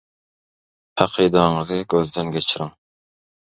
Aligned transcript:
Hakydaňyzy 0.99 1.79
gözden 1.91 2.27
geçiriň. 2.31 2.75